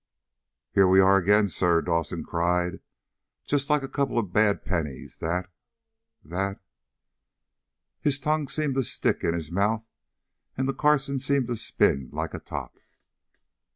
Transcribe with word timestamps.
"Here 0.71 0.87
we 0.87 0.99
are 0.99 1.15
again, 1.17 1.47
sir," 1.47 1.79
Dawson 1.79 2.23
cried. 2.23 2.79
"Just 3.45 3.69
like 3.69 3.83
a 3.83 3.87
couple 3.87 4.17
of 4.17 4.33
bad 4.33 4.65
pennies 4.65 5.19
that 5.19 5.47
that" 6.23 6.59
His 8.01 8.19
tongue 8.19 8.47
seemed 8.47 8.73
to 8.73 8.83
stick 8.83 9.23
in 9.23 9.35
his 9.35 9.51
mouth, 9.51 9.85
and 10.57 10.67
the 10.67 10.73
Carson 10.73 11.19
seemed 11.19 11.45
to 11.49 11.55
spin 11.55 12.09
like 12.11 12.33
a 12.33 12.39
top. 12.39 12.79